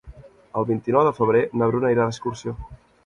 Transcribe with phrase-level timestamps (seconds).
[0.61, 2.57] El vint-i-nou de febrer na Bruna irà d'excursió.